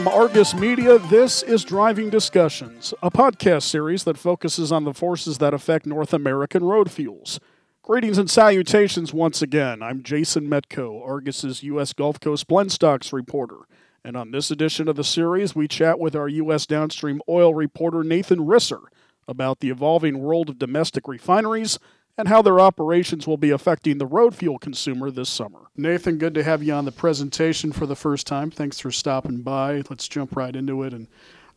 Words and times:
from 0.00 0.08
Argus 0.08 0.54
Media, 0.54 0.98
this 0.98 1.42
is 1.42 1.62
Driving 1.62 2.08
Discussions, 2.08 2.94
a 3.02 3.10
podcast 3.10 3.64
series 3.64 4.04
that 4.04 4.16
focuses 4.16 4.72
on 4.72 4.84
the 4.84 4.94
forces 4.94 5.36
that 5.36 5.52
affect 5.52 5.84
North 5.84 6.14
American 6.14 6.64
road 6.64 6.90
fuels. 6.90 7.38
Greetings 7.82 8.16
and 8.16 8.30
salutations 8.30 9.12
once 9.12 9.42
again. 9.42 9.82
I'm 9.82 10.02
Jason 10.02 10.48
Metko, 10.48 11.06
Argus's 11.06 11.62
U.S. 11.64 11.92
Gulf 11.92 12.18
Coast 12.18 12.46
blend 12.46 12.72
stocks 12.72 13.12
reporter. 13.12 13.58
And 14.02 14.16
on 14.16 14.30
this 14.30 14.50
edition 14.50 14.88
of 14.88 14.96
the 14.96 15.04
series, 15.04 15.54
we 15.54 15.68
chat 15.68 15.98
with 15.98 16.16
our 16.16 16.28
U.S. 16.28 16.64
downstream 16.64 17.20
oil 17.28 17.52
reporter 17.52 18.02
Nathan 18.02 18.38
Risser 18.38 18.84
about 19.28 19.60
the 19.60 19.68
evolving 19.68 20.20
world 20.20 20.48
of 20.48 20.58
domestic 20.58 21.08
refineries 21.08 21.78
and 22.18 22.28
how 22.28 22.42
their 22.42 22.60
operations 22.60 23.26
will 23.26 23.36
be 23.36 23.50
affecting 23.50 23.98
the 23.98 24.06
road 24.06 24.34
fuel 24.34 24.58
consumer 24.58 25.10
this 25.10 25.28
summer. 25.28 25.70
Nathan, 25.76 26.18
good 26.18 26.34
to 26.34 26.42
have 26.42 26.62
you 26.62 26.72
on 26.72 26.84
the 26.84 26.92
presentation 26.92 27.72
for 27.72 27.86
the 27.86 27.96
first 27.96 28.26
time. 28.26 28.50
Thanks 28.50 28.78
for 28.78 28.90
stopping 28.90 29.42
by. 29.42 29.82
Let's 29.88 30.08
jump 30.08 30.36
right 30.36 30.54
into 30.54 30.82
it 30.82 30.92
and 30.92 31.08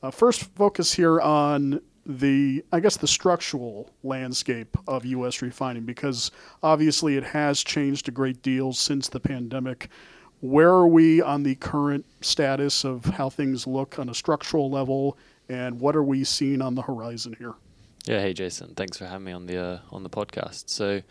uh, 0.02 0.12
first 0.12 0.44
focus 0.56 0.94
here 0.94 1.20
on 1.22 1.82
the 2.06 2.64
I 2.72 2.82
guess 2.82 2.98
the 2.98 3.08
structural 3.08 3.90
landscape 4.04 4.78
of 4.88 5.06
U.S. 5.06 5.42
refining 5.42 5.84
because 5.84 6.32
obviously 6.62 7.16
it 7.16 7.24
has 7.24 7.64
changed 7.64 8.10
a 8.10 8.12
great 8.12 8.42
deal 8.42 8.74
since 8.74 9.08
the 9.08 9.22
pandemic. 9.22 9.90
Where 10.42 10.70
are 10.70 10.88
we 10.88 11.22
on 11.22 11.44
the 11.44 11.56
current 11.56 12.06
status 12.20 12.84
of 12.84 13.06
how 13.06 13.30
things 13.30 13.66
look 13.66 13.98
on 13.98 14.10
a 14.10 14.14
structural 14.14 14.70
level, 14.70 15.18
and 15.48 15.80
what 15.80 15.96
are 15.96 16.04
we 16.04 16.26
seeing 16.26 16.62
on 16.62 16.76
the 16.76 16.82
horizon 16.82 17.34
here? 17.40 17.54
Yeah, 18.06 18.20
hey 18.20 18.34
Jason, 18.34 18.74
thanks 18.76 18.98
for 18.98 19.06
having 19.06 19.24
me 19.24 19.32
on 19.32 19.46
the 19.46 19.58
uh, 19.58 19.80
on 19.90 20.04
the 20.04 20.10
podcast. 20.10 20.70
So, 20.70 21.04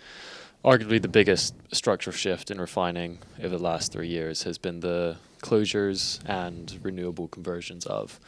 arguably 0.62 1.00
the 1.00 1.08
biggest 1.08 1.54
structural 1.74 2.14
shift 2.14 2.50
in 2.50 2.60
refining 2.60 3.20
over 3.38 3.56
the 3.56 3.62
last 3.62 3.92
three 3.92 4.08
years 4.08 4.42
has 4.42 4.58
been 4.58 4.80
the 4.80 5.16
closures 5.42 6.20
and 6.26 6.78
renewable 6.82 7.28
conversions 7.28 7.86
of 7.86 8.20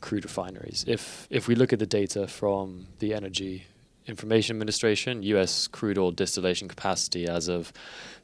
crude 0.00 0.24
refineries. 0.24 0.84
If 0.88 1.28
if 1.30 1.46
we 1.46 1.54
look 1.54 1.72
at 1.72 1.78
the 1.78 1.86
data 1.86 2.26
from 2.26 2.88
the 2.98 3.14
Energy 3.14 3.66
Information 4.08 4.56
Administration, 4.56 5.22
U.S. 5.22 5.68
crude 5.68 5.96
oil 5.96 6.10
distillation 6.10 6.66
capacity 6.66 7.28
as 7.28 7.46
of 7.46 7.72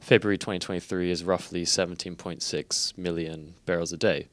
February 0.01 0.37
2023 0.37 1.09
is 1.09 1.23
roughly 1.23 1.63
17.6 1.63 2.97
million 2.97 3.53
barrels 3.65 3.93
a 3.93 3.97
day. 3.97 4.27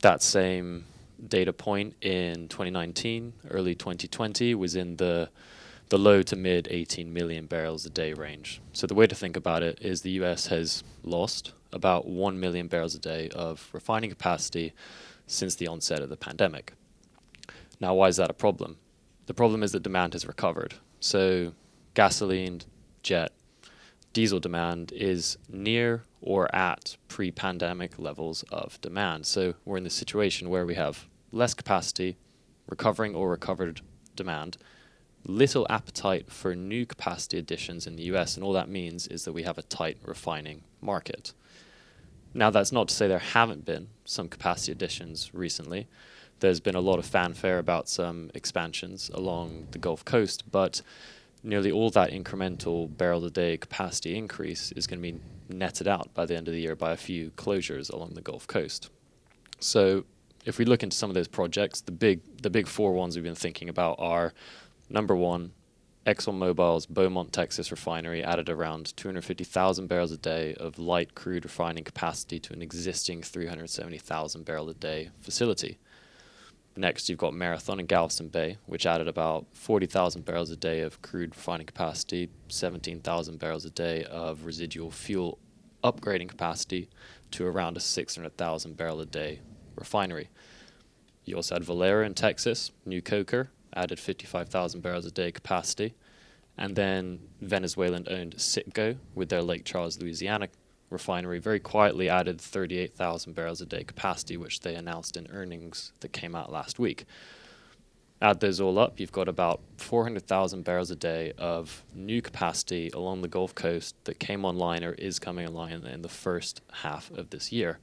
That 0.00 0.22
same 0.22 0.86
data 1.28 1.52
point 1.52 1.94
in 2.00 2.48
2019, 2.48 3.32
early 3.50 3.74
2020, 3.74 4.54
was 4.54 4.74
in 4.74 4.96
the 4.96 5.30
the 5.90 5.98
low 5.98 6.22
to 6.22 6.34
mid 6.34 6.66
18 6.70 7.12
million 7.12 7.46
barrels 7.46 7.84
a 7.84 7.90
day 7.90 8.14
range. 8.14 8.60
So 8.72 8.86
the 8.86 8.94
way 8.94 9.06
to 9.06 9.14
think 9.14 9.36
about 9.36 9.62
it 9.62 9.78
is 9.82 10.00
the 10.00 10.12
US 10.12 10.46
has 10.46 10.82
lost 11.02 11.52
about 11.72 12.06
1 12.06 12.40
million 12.40 12.68
barrels 12.68 12.94
a 12.94 12.98
day 12.98 13.28
of 13.34 13.68
refining 13.72 14.10
capacity 14.10 14.72
since 15.26 15.54
the 15.54 15.68
onset 15.68 16.00
of 16.00 16.08
the 16.08 16.16
pandemic. 16.16 16.72
Now, 17.80 17.94
why 17.94 18.08
is 18.08 18.16
that 18.16 18.30
a 18.30 18.34
problem? 18.34 18.78
The 19.26 19.34
problem 19.34 19.62
is 19.62 19.72
that 19.72 19.82
demand 19.82 20.12
has 20.12 20.26
recovered. 20.26 20.74
So 21.00 21.52
gasoline, 21.94 22.62
jet, 23.02 23.32
diesel 24.14 24.40
demand 24.40 24.92
is 24.92 25.36
near 25.50 26.04
or 26.22 26.52
at 26.54 26.96
pre 27.08 27.30
pandemic 27.30 27.98
levels 27.98 28.44
of 28.50 28.80
demand. 28.80 29.26
So 29.26 29.54
we're 29.66 29.76
in 29.76 29.84
the 29.84 29.90
situation 29.90 30.48
where 30.48 30.64
we 30.64 30.76
have 30.76 31.06
less 31.32 31.52
capacity, 31.52 32.16
recovering 32.66 33.14
or 33.14 33.28
recovered 33.28 33.82
demand, 34.16 34.56
little 35.26 35.66
appetite 35.68 36.30
for 36.30 36.54
new 36.54 36.86
capacity 36.86 37.38
additions 37.38 37.86
in 37.86 37.96
the 37.96 38.04
US, 38.14 38.36
and 38.36 38.44
all 38.44 38.52
that 38.54 38.68
means 38.68 39.06
is 39.08 39.24
that 39.24 39.32
we 39.32 39.42
have 39.42 39.58
a 39.58 39.62
tight 39.62 39.98
refining 40.04 40.62
market. 40.80 41.34
Now, 42.32 42.50
that's 42.50 42.72
not 42.72 42.88
to 42.88 42.94
say 42.94 43.06
there 43.06 43.18
haven't 43.18 43.64
been 43.64 43.88
some 44.04 44.28
capacity 44.28 44.72
additions 44.72 45.30
recently. 45.34 45.88
There's 46.40 46.60
been 46.60 46.74
a 46.74 46.80
lot 46.80 46.98
of 46.98 47.06
fanfare 47.06 47.58
about 47.58 47.88
some 47.88 48.30
expansions 48.34 49.10
along 49.14 49.68
the 49.70 49.78
Gulf 49.78 50.04
Coast, 50.04 50.50
but 50.50 50.82
nearly 51.44 51.70
all 51.70 51.90
that 51.90 52.10
incremental 52.10 52.94
barrel 52.96 53.24
a 53.24 53.30
day 53.30 53.56
capacity 53.56 54.16
increase 54.16 54.72
is 54.72 54.86
going 54.86 55.00
to 55.00 55.12
be 55.12 55.20
netted 55.48 55.86
out 55.86 56.12
by 56.14 56.24
the 56.26 56.34
end 56.36 56.48
of 56.48 56.54
the 56.54 56.60
year 56.60 56.74
by 56.74 56.92
a 56.92 56.96
few 56.96 57.30
closures 57.32 57.92
along 57.92 58.14
the 58.14 58.22
Gulf 58.22 58.46
Coast. 58.46 58.90
So 59.60 60.04
if 60.44 60.58
we 60.58 60.64
look 60.64 60.82
into 60.82 60.96
some 60.96 61.10
of 61.10 61.14
those 61.14 61.28
projects, 61.28 61.82
the 61.82 61.92
big 61.92 62.20
the 62.42 62.50
big 62.50 62.66
four 62.66 62.92
ones 62.92 63.14
we've 63.14 63.24
been 63.24 63.34
thinking 63.34 63.68
about 63.68 63.96
are 63.98 64.32
number 64.88 65.14
one, 65.14 65.52
ExxonMobil's 66.06 66.86
Beaumont, 66.86 67.32
Texas 67.32 67.70
refinery 67.70 68.22
added 68.22 68.50
around 68.50 68.94
250,000 68.96 69.86
barrels 69.86 70.12
a 70.12 70.18
day 70.18 70.54
of 70.54 70.78
light 70.78 71.14
crude 71.14 71.44
refining 71.44 71.84
capacity 71.84 72.38
to 72.40 72.52
an 72.52 72.60
existing 72.60 73.22
370,000 73.22 74.44
barrel 74.44 74.68
a 74.68 74.74
day 74.74 75.10
facility. 75.20 75.78
Next, 76.76 77.08
you've 77.08 77.18
got 77.18 77.34
Marathon 77.34 77.78
in 77.78 77.86
Galveston 77.86 78.28
Bay, 78.28 78.58
which 78.66 78.84
added 78.84 79.06
about 79.06 79.46
40,000 79.52 80.24
barrels 80.24 80.50
a 80.50 80.56
day 80.56 80.80
of 80.80 81.00
crude 81.02 81.36
refining 81.36 81.66
capacity, 81.66 82.30
17,000 82.48 83.38
barrels 83.38 83.64
a 83.64 83.70
day 83.70 84.04
of 84.04 84.44
residual 84.44 84.90
fuel 84.90 85.38
upgrading 85.84 86.28
capacity 86.28 86.88
to 87.30 87.46
around 87.46 87.76
a 87.76 87.80
600,000 87.80 88.76
barrel 88.76 89.00
a 89.00 89.06
day 89.06 89.40
refinery. 89.76 90.30
You 91.24 91.36
also 91.36 91.54
had 91.54 91.64
Valero 91.64 92.04
in 92.04 92.14
Texas, 92.14 92.72
new 92.84 93.00
coker, 93.00 93.50
added 93.74 94.00
55,000 94.00 94.80
barrels 94.80 95.06
a 95.06 95.10
day 95.10 95.30
capacity. 95.30 95.94
And 96.58 96.74
then 96.76 97.20
Venezuelan 97.40 98.06
owned 98.08 98.36
Citgo 98.36 98.96
with 99.14 99.28
their 99.28 99.42
Lake 99.42 99.64
Charles, 99.64 100.00
Louisiana 100.00 100.48
refinery 100.94 101.38
very 101.38 101.60
quietly 101.60 102.08
added 102.08 102.40
38,000 102.40 103.34
barrels 103.34 103.60
a 103.60 103.66
day 103.66 103.84
capacity, 103.84 104.38
which 104.38 104.60
they 104.60 104.74
announced 104.74 105.16
in 105.16 105.28
earnings 105.30 105.92
that 106.00 106.12
came 106.12 106.34
out 106.34 106.50
last 106.50 106.78
week. 106.78 107.04
Add 108.22 108.40
those 108.40 108.60
all 108.60 108.78
up, 108.78 108.98
you've 108.98 109.12
got 109.12 109.28
about 109.28 109.60
400,000 109.76 110.64
barrels 110.64 110.90
a 110.90 110.96
day 110.96 111.32
of 111.36 111.84
new 111.94 112.22
capacity 112.22 112.88
along 112.94 113.20
the 113.20 113.28
Gulf 113.28 113.54
Coast 113.54 113.96
that 114.04 114.18
came 114.18 114.46
online 114.46 114.82
or 114.82 114.92
is 114.92 115.18
coming 115.18 115.46
online 115.46 115.84
in 115.84 116.00
the 116.00 116.08
first 116.08 116.62
half 116.72 117.10
of 117.10 117.28
this 117.28 117.52
year. 117.52 117.78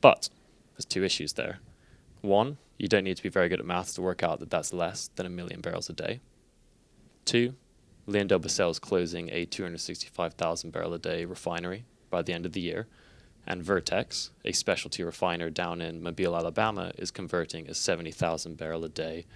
But 0.00 0.28
there's 0.74 0.84
two 0.84 1.02
issues 1.02 1.32
there. 1.32 1.58
One, 2.20 2.58
you 2.78 2.86
don't 2.86 3.02
need 3.02 3.16
to 3.16 3.22
be 3.22 3.28
very 3.28 3.48
good 3.48 3.58
at 3.58 3.66
maths 3.66 3.94
to 3.94 4.02
work 4.02 4.22
out 4.22 4.38
that 4.38 4.50
that's 4.50 4.72
less 4.72 5.10
than 5.16 5.26
a 5.26 5.30
million 5.30 5.60
barrels 5.60 5.90
a 5.90 5.94
day. 5.94 6.20
Two, 7.24 7.54
LyondellBasell 8.08 8.70
is 8.70 8.78
closing 8.78 9.28
a 9.30 9.44
265,000 9.44 10.70
barrel 10.70 10.94
a 10.94 10.98
day 10.98 11.26
refinery 11.26 11.84
by 12.08 12.22
the 12.22 12.32
end 12.32 12.46
of 12.46 12.52
the 12.52 12.60
year, 12.60 12.86
and 13.46 13.62
Vertex, 13.62 14.30
a 14.44 14.52
specialty 14.52 15.02
refiner 15.02 15.50
down 15.50 15.82
in 15.82 16.02
Mobile, 16.02 16.34
Alabama, 16.34 16.92
is 16.96 17.10
converting 17.10 17.68
a 17.68 17.74
70,000 17.74 18.56
barrel 18.56 18.84
a 18.84 18.88
day 18.88 19.26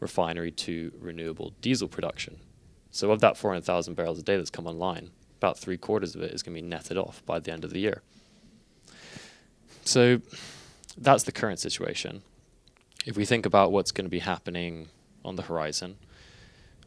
refinery 0.00 0.50
to 0.50 0.92
renewable 0.98 1.52
diesel 1.60 1.88
production. 1.88 2.38
So, 2.90 3.10
of 3.10 3.20
that 3.20 3.36
400,000 3.36 3.94
barrels 3.94 4.18
a 4.18 4.22
day 4.22 4.38
that's 4.38 4.50
come 4.50 4.66
online, 4.66 5.10
about 5.36 5.58
three 5.58 5.76
quarters 5.76 6.14
of 6.14 6.22
it 6.22 6.32
is 6.32 6.42
going 6.42 6.56
to 6.56 6.62
be 6.62 6.66
netted 6.66 6.96
off 6.96 7.22
by 7.26 7.38
the 7.38 7.52
end 7.52 7.64
of 7.64 7.70
the 7.70 7.80
year. 7.80 8.02
So, 9.84 10.22
that's 10.96 11.24
the 11.24 11.32
current 11.32 11.60
situation. 11.60 12.22
If 13.04 13.16
we 13.16 13.26
think 13.26 13.44
about 13.44 13.70
what's 13.70 13.92
going 13.92 14.06
to 14.06 14.10
be 14.10 14.20
happening 14.20 14.88
on 15.24 15.36
the 15.36 15.42
horizon, 15.42 15.96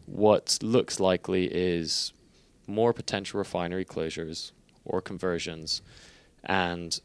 what 0.05 0.57
looks 0.61 0.99
likely 0.99 1.45
is 1.45 2.13
more 2.67 2.93
potential 2.93 3.37
refinery 3.37 3.85
closures 3.85 4.51
or 4.85 5.01
conversions, 5.01 5.81
and 6.43 6.99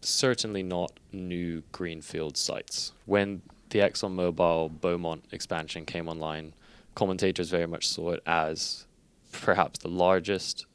certainly 0.00 0.62
not 0.62 0.92
new 1.12 1.62
greenfield 1.72 2.36
sites. 2.36 2.92
When 3.06 3.42
the 3.70 3.80
ExxonMobil 3.80 4.80
Beaumont 4.80 5.24
expansion 5.32 5.84
came 5.84 6.08
online, 6.08 6.54
commentators 6.94 7.50
very 7.50 7.66
much 7.66 7.88
saw 7.88 8.12
it 8.12 8.22
as 8.26 8.86
perhaps 9.32 9.78
the 9.78 9.88
largest, 9.88 10.66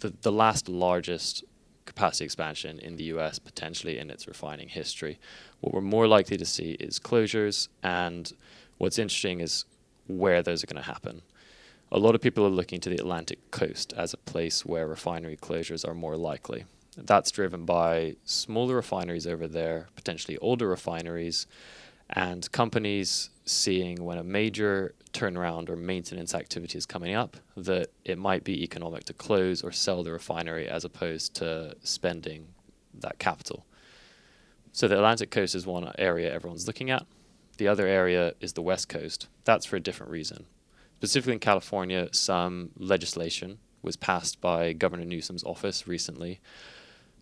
the, 0.00 0.12
the 0.22 0.32
last 0.32 0.68
largest 0.68 1.44
capacity 1.84 2.24
expansion 2.24 2.78
in 2.78 2.96
the 2.96 3.04
US, 3.04 3.38
potentially 3.38 3.98
in 3.98 4.10
its 4.10 4.26
refining 4.28 4.68
history. 4.68 5.18
What 5.60 5.74
we're 5.74 5.80
more 5.80 6.06
likely 6.06 6.36
to 6.36 6.44
see 6.44 6.72
is 6.72 6.98
closures, 6.98 7.68
and 7.82 8.32
what's 8.76 8.98
interesting 8.98 9.40
is 9.40 9.64
where 10.08 10.42
those 10.42 10.64
are 10.64 10.66
going 10.66 10.82
to 10.82 10.90
happen. 10.90 11.22
A 11.90 11.98
lot 11.98 12.14
of 12.14 12.20
people 12.20 12.44
are 12.44 12.50
looking 12.50 12.80
to 12.80 12.90
the 12.90 12.96
Atlantic 12.96 13.50
coast 13.50 13.94
as 13.96 14.12
a 14.12 14.18
place 14.18 14.66
where 14.66 14.86
refinery 14.86 15.36
closures 15.36 15.88
are 15.88 15.94
more 15.94 16.16
likely. 16.16 16.64
That's 16.96 17.30
driven 17.30 17.64
by 17.64 18.16
smaller 18.24 18.74
refineries 18.74 19.26
over 19.26 19.46
there, 19.46 19.88
potentially 19.94 20.36
older 20.38 20.68
refineries, 20.68 21.46
and 22.10 22.50
companies 22.52 23.30
seeing 23.44 24.04
when 24.04 24.18
a 24.18 24.24
major 24.24 24.94
turnaround 25.12 25.68
or 25.68 25.76
maintenance 25.76 26.34
activity 26.34 26.76
is 26.76 26.86
coming 26.86 27.14
up 27.14 27.36
that 27.56 27.88
it 28.04 28.18
might 28.18 28.44
be 28.44 28.62
economic 28.62 29.04
to 29.04 29.12
close 29.12 29.62
or 29.62 29.72
sell 29.72 30.02
the 30.02 30.12
refinery 30.12 30.68
as 30.68 30.84
opposed 30.84 31.34
to 31.34 31.74
spending 31.82 32.48
that 32.94 33.18
capital. 33.18 33.64
So 34.72 34.88
the 34.88 34.96
Atlantic 34.96 35.30
coast 35.30 35.54
is 35.54 35.66
one 35.66 35.90
area 35.98 36.32
everyone's 36.32 36.66
looking 36.66 36.90
at. 36.90 37.06
The 37.58 37.68
other 37.68 37.86
area 37.86 38.34
is 38.40 38.54
the 38.54 38.62
West 38.62 38.88
Coast. 38.88 39.28
That's 39.44 39.66
for 39.66 39.76
a 39.76 39.80
different 39.80 40.10
reason. 40.10 40.46
Specifically 40.96 41.34
in 41.34 41.40
California, 41.40 42.08
some 42.12 42.70
legislation 42.76 43.58
was 43.82 43.96
passed 43.96 44.40
by 44.40 44.72
Governor 44.72 45.04
Newsom's 45.04 45.44
office 45.44 45.86
recently 45.86 46.40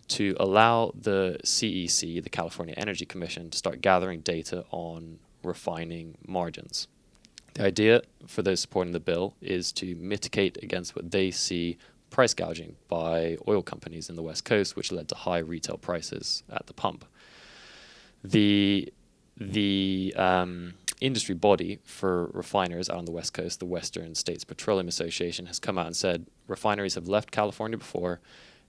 to 0.08 0.36
allow 0.38 0.92
the 0.94 1.38
CEC, 1.42 2.22
the 2.22 2.30
California 2.30 2.74
Energy 2.76 3.04
Commission, 3.04 3.50
to 3.50 3.58
start 3.58 3.80
gathering 3.80 4.20
data 4.20 4.64
on 4.70 5.18
refining 5.42 6.16
margins. 6.26 6.86
The 7.54 7.64
idea 7.64 8.02
for 8.26 8.42
those 8.42 8.60
supporting 8.60 8.92
the 8.92 9.00
bill 9.00 9.34
is 9.40 9.72
to 9.72 9.94
mitigate 9.96 10.62
against 10.62 10.94
what 10.94 11.10
they 11.10 11.30
see 11.30 11.78
price 12.10 12.34
gouging 12.34 12.76
by 12.88 13.38
oil 13.48 13.62
companies 13.62 14.08
in 14.08 14.16
the 14.16 14.22
West 14.22 14.44
Coast, 14.44 14.76
which 14.76 14.92
led 14.92 15.08
to 15.08 15.14
high 15.14 15.38
retail 15.38 15.78
prices 15.78 16.42
at 16.50 16.66
the 16.66 16.74
pump. 16.74 17.04
The 18.22 18.92
the 19.36 20.14
um, 20.16 20.74
industry 21.00 21.34
body 21.34 21.78
for 21.84 22.26
refiners 22.32 22.88
out 22.88 22.98
on 22.98 23.04
the 23.04 23.12
West 23.12 23.34
Coast, 23.34 23.60
the 23.60 23.66
Western 23.66 24.14
States 24.14 24.44
Petroleum 24.44 24.88
Association, 24.88 25.46
has 25.46 25.58
come 25.58 25.78
out 25.78 25.86
and 25.86 25.96
said 25.96 26.26
refineries 26.46 26.94
have 26.94 27.08
left 27.08 27.30
California 27.30 27.76
before 27.76 28.20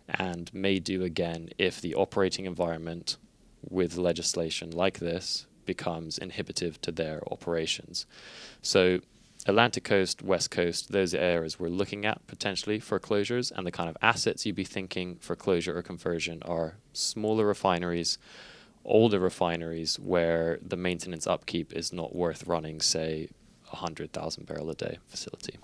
and 0.10 0.54
may 0.54 0.80
do 0.80 1.04
again 1.04 1.50
if 1.58 1.82
the 1.82 1.96
operating 1.96 2.46
environment 2.46 3.18
with 3.70 3.98
legislation 3.98 4.72
like 4.72 5.00
this 5.00 5.46
becomes 5.66 6.18
inhibitive 6.18 6.80
to 6.82 6.92
their 6.92 7.22
operations. 7.32 8.06
So 8.62 9.02
Atlantic 9.46 9.84
coast, 9.84 10.22
west 10.22 10.52
coast, 10.52 10.92
those 10.92 11.14
areas 11.14 11.60
we're 11.60 11.70
looking 11.70 12.06
at 12.06 12.26
potentially 12.28 12.80
for 12.80 13.00
closures, 13.00 13.52
and 13.56 13.66
the 13.66 13.72
kind 13.72 13.90
of 13.90 13.98
assets 14.02 14.46
you'd 14.46 14.56
be 14.56 14.64
thinking 14.64 15.16
for 15.22 15.36
closure 15.36 15.78
or 15.78 15.82
conversion 15.82 16.42
are 16.44 16.76
smaller 16.94 17.46
refineries, 17.46 18.18
older 18.88 19.20
refineries 19.20 20.00
where 20.00 20.60
the 20.62 20.78
maintenance 20.78 21.28
upkeep 21.28 21.74
is 21.74 21.94
not 21.94 22.16
worth 22.16 22.48
running, 22.48 22.82
say, 22.82 23.30
a 23.68 23.76
100,000 23.76 24.46
barrel 24.46 24.70
a 24.70 24.76
day 24.76 24.98
facility. 25.08 25.58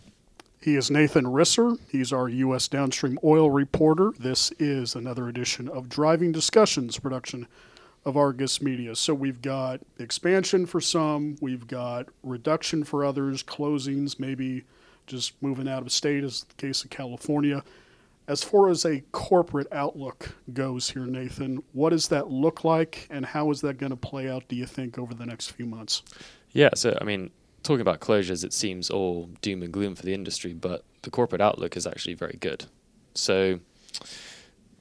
He 0.61 0.75
is 0.75 0.89
Nathan 0.91 1.25
Risser. 1.25 1.77
He's 1.89 2.13
our 2.13 2.29
U.S. 2.29 2.67
downstream 2.67 3.17
oil 3.23 3.49
reporter. 3.49 4.11
This 4.17 4.51
is 4.59 4.95
another 4.95 5.27
edition 5.27 5.67
of 5.67 5.89
Driving 5.89 6.31
Discussions 6.31 6.99
production 6.99 7.47
of 8.05 8.15
Argus 8.15 8.61
Media. 8.61 8.95
So 8.95 9.13
we've 9.13 9.41
got 9.41 9.81
expansion 9.97 10.65
for 10.65 10.81
some, 10.81 11.37
we've 11.41 11.67
got 11.67 12.07
reduction 12.21 12.83
for 12.83 13.03
others, 13.03 13.43
closings, 13.43 14.19
maybe 14.19 14.63
just 15.07 15.33
moving 15.41 15.67
out 15.67 15.81
of 15.81 15.91
state, 15.91 16.23
as 16.23 16.43
the 16.43 16.53
case 16.55 16.83
of 16.83 16.89
California. 16.89 17.63
As 18.27 18.43
far 18.43 18.69
as 18.69 18.85
a 18.85 19.01
corporate 19.11 19.67
outlook 19.71 20.35
goes 20.53 20.89
here, 20.89 21.05
Nathan, 21.05 21.61
what 21.73 21.89
does 21.89 22.07
that 22.07 22.29
look 22.29 22.63
like 22.63 23.07
and 23.09 23.25
how 23.25 23.51
is 23.51 23.61
that 23.61 23.77
going 23.77 23.89
to 23.89 23.97
play 23.97 24.29
out, 24.29 24.47
do 24.47 24.55
you 24.55 24.65
think, 24.65 24.97
over 24.97 25.13
the 25.13 25.25
next 25.25 25.51
few 25.51 25.65
months? 25.65 26.03
Yeah, 26.51 26.69
so 26.75 26.97
I 27.01 27.03
mean, 27.03 27.31
talking 27.63 27.81
about 27.81 27.99
closures, 27.99 28.43
it 28.43 28.53
seems 28.53 28.89
all 28.89 29.29
doom 29.41 29.63
and 29.63 29.73
gloom 29.73 29.95
for 29.95 30.03
the 30.03 30.13
industry, 30.13 30.53
but 30.53 30.83
the 31.01 31.09
corporate 31.09 31.41
outlook 31.41 31.75
is 31.75 31.85
actually 31.85 32.13
very 32.13 32.37
good. 32.39 32.65
So, 33.13 33.59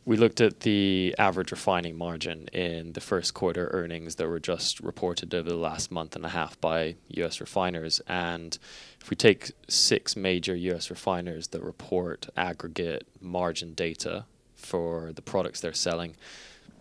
we 0.04 0.16
looked 0.16 0.40
at 0.40 0.60
the 0.60 1.14
average 1.19 1.52
refining 1.52 1.96
margin 1.96 2.49
in 2.52 2.93
the 2.94 3.00
first 3.00 3.34
quarter 3.34 3.69
earnings 3.72 4.16
that 4.16 4.28
were 4.28 4.40
just 4.40 4.81
reported 4.81 5.32
over 5.32 5.49
the 5.49 5.56
last 5.56 5.93
month 5.93 6.16
and 6.16 6.25
a 6.25 6.31
half 6.31 6.60
by 6.60 6.96
US 7.08 7.40
refiners. 7.40 8.00
And 8.08 8.58
if 9.00 9.10
we 9.10 9.16
take 9.16 9.52
six 9.69 10.16
major 10.16 10.56
US 10.56 10.90
refiners 10.90 11.49
that 11.49 11.62
report 11.62 12.28
aggregate 12.37 13.06
margin 13.20 13.75
data 13.75 14.25
for 14.56 15.12
the 15.12 15.22
products 15.22 15.60
they're 15.60 15.72
selling, 15.72 16.16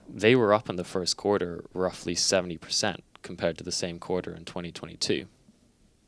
they 0.10 0.36
were 0.36 0.54
up 0.54 0.68
in 0.68 0.76
the 0.76 0.84
first 0.84 1.16
quarter 1.16 1.64
roughly 1.74 2.16
70% 2.16 3.02
compared 3.22 3.58
to 3.60 3.64
the 3.64 3.72
same 3.72 4.00
quarter 4.00 4.34
in 4.34 4.46
2022. 4.46 5.28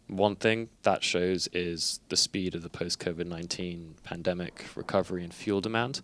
One 0.07 0.35
thing 0.35 0.69
that 0.81 1.03
shows 1.03 1.47
is 1.53 1.99
the 2.09 2.17
speed 2.17 2.55
of 2.55 2.63
the 2.63 2.69
post 2.69 2.99
COVID 2.99 3.27
19 3.27 3.95
pandemic 4.03 4.65
recovery 4.75 5.23
in 5.23 5.29
fuel 5.29 5.61
demand 5.61 6.01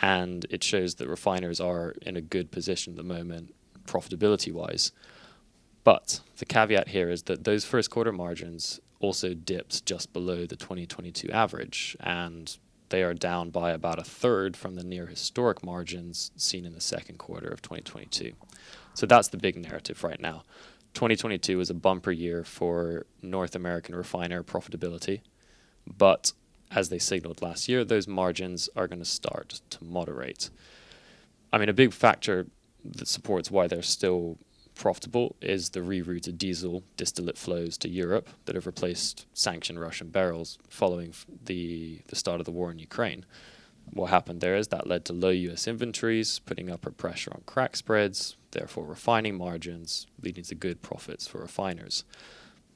and 0.00 0.46
it 0.50 0.62
shows 0.62 0.96
that 0.96 1.08
refiners 1.08 1.60
are 1.60 1.94
in 2.02 2.16
a 2.16 2.20
good 2.20 2.50
position 2.50 2.92
at 2.92 2.96
the 2.96 3.02
moment, 3.02 3.54
profitability 3.86 4.52
wise. 4.52 4.92
But 5.84 6.20
the 6.36 6.44
caveat 6.44 6.88
here 6.88 7.08
is 7.10 7.24
that 7.24 7.44
those 7.44 7.64
first 7.64 7.90
quarter 7.90 8.12
margins 8.12 8.80
also 9.00 9.34
dipped 9.34 9.86
just 9.86 10.12
below 10.12 10.44
the 10.46 10.56
2022 10.56 11.30
average, 11.30 11.96
and 12.00 12.56
they 12.90 13.02
are 13.02 13.14
down 13.14 13.50
by 13.50 13.70
about 13.70 13.98
a 13.98 14.04
third 14.04 14.56
from 14.56 14.74
the 14.74 14.84
near 14.84 15.06
historic 15.06 15.64
margins 15.64 16.30
seen 16.36 16.64
in 16.64 16.74
the 16.74 16.80
second 16.80 17.18
quarter 17.18 17.48
of 17.48 17.62
2022. 17.62 18.32
So 18.94 19.06
that's 19.06 19.28
the 19.28 19.36
big 19.36 19.56
narrative 19.56 20.02
right 20.02 20.20
now. 20.20 20.42
2022 20.94 21.58
was 21.58 21.70
a 21.70 21.74
bumper 21.74 22.10
year 22.10 22.44
for 22.44 23.06
North 23.22 23.54
American 23.54 23.94
refiner 23.94 24.42
profitability, 24.42 25.20
but 25.86 26.32
as 26.70 26.88
they 26.88 26.98
signaled 26.98 27.42
last 27.42 27.68
year, 27.68 27.84
those 27.84 28.06
margins 28.06 28.68
are 28.76 28.86
going 28.86 28.98
to 28.98 29.04
start 29.04 29.60
to 29.70 29.84
moderate. 29.84 30.50
I 31.52 31.58
mean, 31.58 31.68
a 31.68 31.74
big 31.74 31.92
factor 31.92 32.46
that 32.84 33.08
supports 33.08 33.50
why 33.50 33.66
they're 33.66 33.82
still 33.82 34.38
profitable 34.74 35.34
is 35.40 35.70
the 35.70 35.80
rerouted 35.80 36.38
diesel 36.38 36.84
distillate 36.96 37.36
flows 37.36 37.76
to 37.78 37.88
Europe 37.88 38.28
that 38.44 38.54
have 38.54 38.66
replaced 38.66 39.26
sanctioned 39.34 39.80
Russian 39.80 40.08
barrels 40.08 40.58
following 40.68 41.12
the, 41.46 42.00
the 42.08 42.16
start 42.16 42.40
of 42.40 42.46
the 42.46 42.52
war 42.52 42.70
in 42.70 42.78
Ukraine. 42.78 43.26
What 43.92 44.10
happened 44.10 44.40
there 44.40 44.56
is 44.56 44.68
that 44.68 44.86
led 44.86 45.04
to 45.06 45.12
low 45.12 45.30
US 45.30 45.66
inventories, 45.66 46.38
putting 46.40 46.70
upward 46.70 46.96
pressure 46.96 47.32
on 47.34 47.42
crack 47.46 47.74
spreads, 47.76 48.36
therefore 48.52 48.84
refining 48.84 49.36
margins, 49.36 50.06
leading 50.22 50.44
to 50.44 50.54
good 50.54 50.82
profits 50.82 51.26
for 51.26 51.38
refiners. 51.40 52.04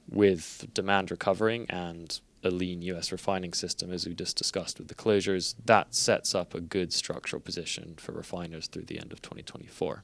With 0.08 0.66
demand 0.74 1.10
recovering 1.10 1.66
and 1.70 2.20
a 2.44 2.50
lean 2.50 2.82
US 2.82 3.12
refining 3.12 3.52
system, 3.52 3.92
as 3.92 4.06
we 4.06 4.14
just 4.14 4.36
discussed 4.36 4.78
with 4.78 4.88
the 4.88 4.94
closures, 4.94 5.54
that 5.64 5.94
sets 5.94 6.34
up 6.34 6.54
a 6.54 6.60
good 6.60 6.92
structural 6.92 7.40
position 7.40 7.94
for 7.96 8.12
refiners 8.12 8.66
through 8.66 8.84
the 8.84 8.98
end 8.98 9.12
of 9.12 9.22
2024. 9.22 10.02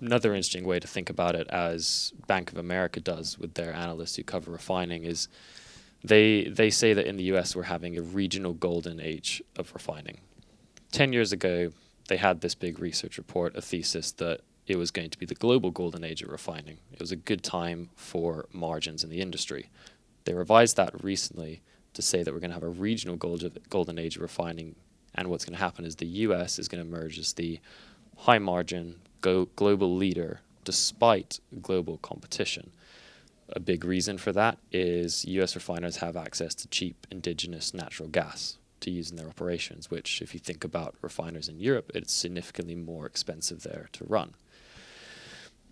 Another 0.00 0.34
interesting 0.34 0.64
way 0.64 0.80
to 0.80 0.88
think 0.88 1.10
about 1.10 1.34
it, 1.34 1.46
as 1.48 2.12
Bank 2.26 2.50
of 2.50 2.58
America 2.58 3.00
does 3.00 3.38
with 3.38 3.54
their 3.54 3.72
analysts 3.72 4.16
who 4.16 4.22
cover 4.22 4.50
refining, 4.50 5.04
is 5.04 5.28
they 6.02 6.44
they 6.44 6.70
say 6.70 6.94
that 6.94 7.06
in 7.06 7.16
the 7.16 7.24
US 7.24 7.54
we're 7.54 7.64
having 7.64 7.98
a 7.98 8.02
regional 8.02 8.54
golden 8.54 8.98
age 8.98 9.42
of 9.56 9.72
refining. 9.74 10.20
Ten 10.90 11.12
years 11.12 11.32
ago, 11.32 11.72
they 12.08 12.16
had 12.16 12.40
this 12.40 12.54
big 12.54 12.78
research 12.78 13.18
report, 13.18 13.54
a 13.56 13.60
thesis 13.60 14.10
that 14.12 14.40
it 14.66 14.76
was 14.76 14.90
going 14.90 15.10
to 15.10 15.18
be 15.18 15.26
the 15.26 15.34
global 15.34 15.70
golden 15.70 16.04
age 16.04 16.22
of 16.22 16.30
refining. 16.30 16.78
It 16.92 17.00
was 17.00 17.12
a 17.12 17.16
good 17.16 17.42
time 17.42 17.90
for 17.94 18.46
margins 18.52 19.04
in 19.04 19.10
the 19.10 19.20
industry. 19.20 19.68
They 20.30 20.34
revised 20.34 20.76
that 20.76 21.02
recently 21.02 21.60
to 21.92 22.02
say 22.02 22.22
that 22.22 22.32
we're 22.32 22.38
going 22.38 22.52
to 22.52 22.54
have 22.54 22.62
a 22.62 22.68
regional 22.68 23.16
golden 23.16 23.98
age 23.98 24.14
of 24.14 24.22
refining, 24.22 24.76
and 25.12 25.26
what's 25.26 25.44
going 25.44 25.56
to 25.56 25.60
happen 25.60 25.84
is 25.84 25.96
the 25.96 26.06
U.S. 26.06 26.56
is 26.56 26.68
going 26.68 26.80
to 26.80 26.88
emerge 26.88 27.18
as 27.18 27.32
the 27.32 27.58
high 28.16 28.38
margin 28.38 29.00
go- 29.22 29.48
global 29.56 29.96
leader 29.96 30.42
despite 30.62 31.40
global 31.60 31.98
competition. 31.98 32.70
A 33.48 33.58
big 33.58 33.84
reason 33.84 34.18
for 34.18 34.30
that 34.30 34.58
is 34.70 35.24
U.S. 35.24 35.56
refiners 35.56 35.96
have 35.96 36.16
access 36.16 36.54
to 36.54 36.68
cheap 36.68 37.08
indigenous 37.10 37.74
natural 37.74 38.08
gas 38.08 38.56
to 38.82 38.92
use 38.92 39.10
in 39.10 39.16
their 39.16 39.26
operations, 39.26 39.90
which, 39.90 40.22
if 40.22 40.32
you 40.32 40.38
think 40.38 40.62
about 40.62 40.94
refiners 41.02 41.48
in 41.48 41.58
Europe, 41.58 41.90
it's 41.92 42.12
significantly 42.12 42.76
more 42.76 43.04
expensive 43.04 43.64
there 43.64 43.88
to 43.94 44.04
run. 44.04 44.34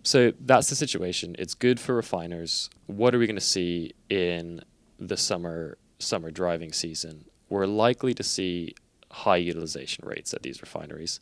So 0.03 0.33
that's 0.39 0.69
the 0.69 0.75
situation. 0.75 1.35
It's 1.37 1.53
good 1.53 1.79
for 1.79 1.93
refiners. 1.93 2.69
What 2.87 3.13
are 3.13 3.19
we 3.19 3.27
going 3.27 3.35
to 3.35 3.41
see 3.41 3.93
in 4.09 4.61
the 4.97 5.17
summer 5.17 5.77
summer 5.99 6.31
driving 6.31 6.71
season? 6.71 7.25
We're 7.49 7.65
likely 7.65 8.13
to 8.13 8.23
see 8.23 8.75
high 9.11 9.37
utilization 9.37 10.07
rates 10.07 10.33
at 10.33 10.43
these 10.43 10.61
refineries. 10.61 11.19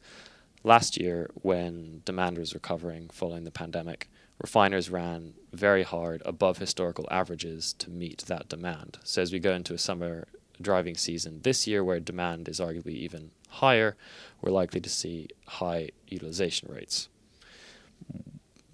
Last 0.63 0.98
year, 0.98 1.29
when 1.36 2.01
demand 2.05 2.38
was 2.38 2.53
recovering 2.53 3.10
following 3.10 3.46
the 3.46 3.51
pandemic, 3.51 4.10
refiners 4.39 4.89
ran 4.89 5.34
very 5.53 5.84
hard 5.84 6.22
above 6.25 6.57
historical 6.57 7.07
averages 7.10 7.74
to 7.79 7.89
meet 7.89 8.25
that 8.27 8.50
demand. 8.50 9.00
So 9.03 9.22
as 9.22 9.31
we 9.31 9.39
go 9.39 9.53
into 9.53 9.74
a 9.74 9.79
summer 9.79 10.27
driving 10.62 10.96
season 10.96 11.41
this 11.43 11.67
year, 11.67 11.84
where 11.84 12.00
demand 12.00 12.50
is 12.50 12.60
arguably 12.60 12.96
even 12.96 13.31
higher, 13.50 13.96
we're 14.41 14.51
likely 14.51 14.81
to 14.81 14.89
see 14.89 15.29
high 15.48 15.89
utilization 16.07 16.69
rates 16.72 17.10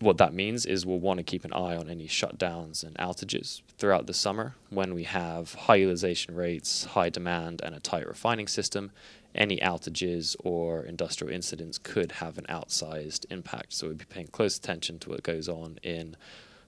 what 0.03 0.17
that 0.17 0.33
means 0.33 0.65
is 0.65 0.85
we'll 0.85 0.99
want 0.99 1.17
to 1.17 1.23
keep 1.23 1.45
an 1.45 1.53
eye 1.53 1.75
on 1.75 1.89
any 1.89 2.07
shutdowns 2.07 2.83
and 2.83 2.95
outages 2.97 3.61
throughout 3.77 4.05
the 4.05 4.13
summer 4.13 4.55
when 4.69 4.93
we 4.93 5.03
have 5.03 5.53
high 5.53 5.75
utilization 5.75 6.35
rates, 6.35 6.85
high 6.85 7.09
demand, 7.09 7.61
and 7.63 7.73
a 7.73 7.79
tight 7.79 8.05
refining 8.05 8.47
system. 8.47 8.91
Any 9.33 9.57
outages 9.57 10.35
or 10.43 10.83
industrial 10.83 11.33
incidents 11.33 11.77
could 11.77 12.13
have 12.13 12.37
an 12.37 12.45
outsized 12.49 13.25
impact. 13.31 13.73
So 13.73 13.87
we'd 13.87 13.97
be 13.97 14.05
paying 14.05 14.27
close 14.27 14.57
attention 14.57 14.99
to 14.99 15.09
what 15.09 15.23
goes 15.23 15.49
on 15.49 15.79
in 15.81 16.15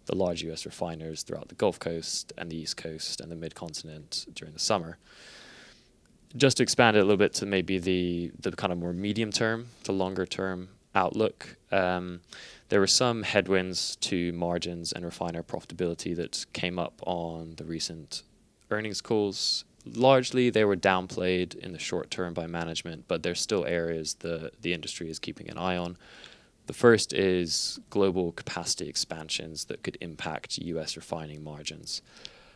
the 0.06 0.16
large 0.16 0.42
US 0.44 0.66
refiners 0.66 1.24
throughout 1.24 1.50
the 1.50 1.56
Gulf 1.56 1.78
Coast 1.80 2.32
and 2.38 2.50
the 2.50 2.58
East 2.58 2.78
Coast 2.78 3.20
and 3.20 3.32
the 3.32 3.36
mid 3.36 3.54
continent 3.54 4.26
during 4.34 4.54
the 4.54 4.60
summer. 4.60 4.98
Just 6.38 6.58
to 6.58 6.64
expand 6.64 6.98
it 6.98 7.00
a 7.00 7.04
little 7.04 7.18
bit 7.18 7.34
to 7.36 7.46
maybe 7.46 7.80
the, 7.80 8.32
the 8.40 8.52
kind 8.52 8.74
of 8.74 8.80
more 8.80 8.94
medium 8.94 9.32
term 9.32 9.68
to 9.84 9.92
longer 9.92 10.26
term 10.26 10.70
outlook. 10.96 11.58
Um, 11.72 12.22
there 12.70 12.80
were 12.80 12.88
some 12.88 13.24
headwinds 13.24 13.96
to 13.98 14.32
margins 14.34 14.92
and 14.92 15.06
refiner 15.06 15.44
profitability 15.44 16.16
that 16.16 16.46
came 16.54 16.80
up 16.80 17.02
on 17.06 17.56
the 17.58 17.66
recent 17.66 18.24
earnings 18.72 19.02
calls. 19.02 19.66
largely 19.86 20.50
they 20.50 20.66
were 20.66 20.76
downplayed 20.76 21.56
in 21.56 21.72
the 21.72 21.78
short 21.78 22.10
term 22.10 22.34
by 22.34 22.48
management, 22.48 23.08
but 23.08 23.22
there's 23.22 23.40
still 23.40 23.66
areas 23.66 24.16
the 24.16 24.52
the 24.62 24.74
industry 24.74 25.10
is 25.10 25.20
keeping 25.20 25.48
an 25.50 25.58
eye 25.60 25.78
on. 25.78 25.96
The 26.66 26.74
first 26.74 27.14
is 27.14 27.80
global 27.92 28.32
capacity 28.32 28.90
expansions 28.90 29.66
that 29.66 29.84
could 29.84 29.98
impact 30.02 30.58
U.S. 30.58 30.98
refining 30.98 31.44
margins. 31.44 32.02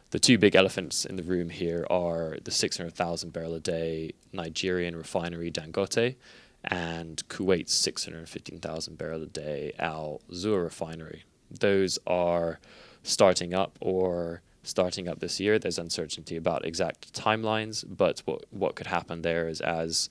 The 0.10 0.18
two 0.20 0.40
big 0.40 0.56
elephants 0.56 1.06
in 1.06 1.16
the 1.18 1.22
room 1.22 1.52
here 1.52 1.86
are 1.92 2.38
the 2.44 2.50
600,000 2.50 3.32
barrel 3.32 3.54
a 3.54 3.60
day 3.60 4.14
Nigerian 4.34 4.96
refinery 4.96 5.52
Dangote 5.52 6.16
and 6.64 7.28
Kuwait's 7.30 7.74
615,000 7.74 8.98
barrel 8.98 9.24
a 9.24 9.26
day 9.26 9.74
Al 9.80 10.22
Zour 10.34 10.64
refinery. 10.64 11.24
Those 11.50 11.98
are 12.06 12.60
starting 13.04 13.54
up 13.54 13.78
or 13.82 14.42
starting 14.64 15.08
up 15.08 15.20
this 15.20 15.40
year. 15.40 15.58
There's 15.58 15.80
uncertainty 15.80 16.36
about 16.36 16.66
exact 16.66 17.14
timelines, 17.14 17.84
but 17.88 18.22
what 18.26 18.46
what 18.52 18.76
could 18.76 18.88
happen 18.88 19.22
there 19.22 19.48
is 19.48 19.62
as 19.62 20.10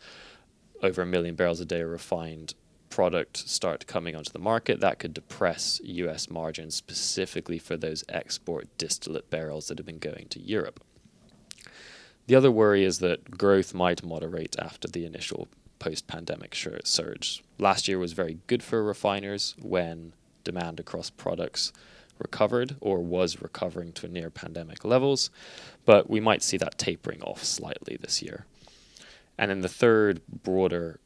over 0.83 1.02
a 1.02 1.07
million 1.07 1.35
barrels 1.35 1.61
a 1.61 1.64
day 1.64 1.81
of 1.81 1.90
refined 1.90 2.55
product 2.88 3.37
start 3.37 3.87
coming 3.87 4.17
onto 4.17 4.33
the 4.33 4.38
market, 4.38 4.81
that 4.81 4.99
could 4.99 5.12
depress 5.12 5.81
U.S. 5.85 6.31
margins 6.31 6.75
specifically 6.75 7.59
for 7.59 7.76
those 7.76 8.05
export 8.09 8.67
distillate 8.78 9.28
barrels 9.31 9.69
that 9.69 9.78
have 9.78 9.87
been 9.87 9.99
going 9.99 10.26
to 10.31 10.40
Europe. 10.40 10.81
The 12.26 12.35
other 12.35 12.50
worry 12.50 12.85
is 12.85 12.99
that 12.99 13.37
growth 13.38 13.75
might 13.75 14.05
moderate 14.05 14.57
after 14.59 14.88
the 14.88 15.05
initial 15.05 15.49
post-pandemic 15.78 16.54
surge. 16.85 17.42
Last 17.58 17.88
year 17.88 17.99
was 17.99 18.12
very 18.12 18.38
good 18.47 18.62
for 18.62 18.82
refiners 18.82 19.54
when 19.61 20.12
demand 20.44 20.80
across 20.80 21.11
products 21.11 21.73
recovered 22.18 22.76
or 22.80 22.99
was 22.99 23.40
recovering 23.40 23.92
to 23.92 24.08
near 24.08 24.30
pandemic 24.30 24.85
levels, 24.85 25.30
but 25.85 26.11
we 26.11 26.20
might 26.20 26.42
see 26.42 26.56
that 26.56 26.78
tapering 26.78 27.23
off 27.23 27.44
slightly 27.44 27.97
this 27.97 28.23
year. 28.23 28.44
And 29.37 29.50
then 29.50 29.61
the 29.61 29.68
third 29.68 30.20
broader 30.42 30.99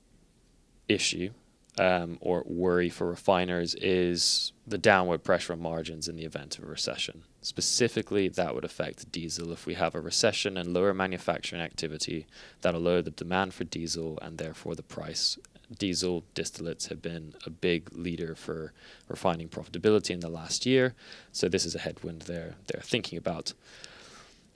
issue 0.89 1.31
um, 1.79 2.19
or 2.21 2.43
worry 2.47 2.89
for 2.89 3.07
refiners 3.07 3.75
is 3.77 4.53
the 4.67 4.79
downward 4.79 5.25
pressure 5.25 5.55
on 5.55 5.61
margins 5.61 6.09
in 6.09 6.17
the 6.17 6.25
event 6.25 6.59
of 6.59 6.65
a 6.65 6.67
recession. 6.67 7.23
Specifically, 7.41 8.29
that 8.29 8.55
would 8.55 8.65
affect 8.65 9.11
diesel. 9.11 9.53
If 9.53 9.67
we 9.67 9.75
have 9.75 9.95
a 9.95 10.01
recession 10.01 10.57
and 10.57 10.73
lower 10.75 10.93
manufacturing 10.93 11.63
activity, 11.63 12.27
that'll 12.61 12.81
lower 12.81 13.03
the 13.03 13.11
demand 13.11 13.55
for 13.55 13.65
diesel 13.65 14.19
and 14.21 14.39
therefore 14.39 14.75
the 14.75 14.83
price 14.83 15.39
diesel 15.79 16.25
distillates 16.35 16.89
have 16.89 17.01
been 17.01 17.35
a 17.47 17.51
big 17.51 17.93
leader 17.93 18.35
for 18.35 18.73
refining 19.09 19.49
profitability 19.49 20.11
in 20.11 20.21
the 20.21 20.29
last 20.29 20.67
year. 20.67 20.95
So 21.33 21.49
this 21.49 21.65
is 21.65 21.75
a 21.75 21.79
headwind 21.79 22.23
they're 22.23 22.57
they're 22.67 22.83
thinking 22.83 23.19
about. 23.19 23.55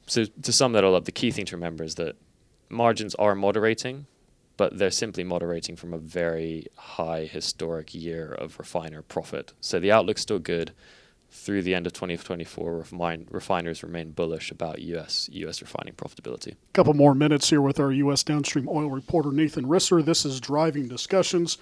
So 0.06 0.24
to 0.24 0.52
sum 0.52 0.72
that 0.72 0.84
all 0.84 0.94
up, 0.94 1.04
the 1.04 1.12
key 1.12 1.30
thing 1.30 1.46
to 1.46 1.56
remember 1.56 1.82
is 1.84 1.96
that 1.96 2.16
margins 2.68 3.14
are 3.16 3.34
moderating, 3.34 4.06
but 4.56 4.78
they're 4.78 4.90
simply 4.90 5.24
moderating 5.24 5.76
from 5.76 5.92
a 5.92 5.98
very 5.98 6.66
high 6.76 7.24
historic 7.24 7.94
year 7.94 8.32
of 8.32 8.58
refiner 8.58 9.02
profit. 9.02 9.52
So 9.60 9.78
the 9.78 9.92
outlook's 9.92 10.22
still 10.22 10.38
good 10.38 10.72
through 11.30 11.62
the 11.62 11.74
end 11.74 11.86
of 11.86 11.92
2024, 11.92 12.78
refine, 12.78 13.26
refiners 13.30 13.82
remain 13.82 14.10
bullish 14.12 14.50
about 14.50 14.80
U.S. 14.80 15.28
U.S. 15.32 15.60
refining 15.60 15.94
profitability. 15.94 16.52
A 16.52 16.72
couple 16.72 16.94
more 16.94 17.14
minutes 17.14 17.50
here 17.50 17.60
with 17.60 17.78
our 17.78 17.92
U.S. 17.92 18.22
downstream 18.22 18.68
oil 18.68 18.88
reporter 18.88 19.30
Nathan 19.30 19.66
Risser. 19.66 20.04
This 20.04 20.24
is 20.24 20.40
driving 20.40 20.88
discussions. 20.88 21.58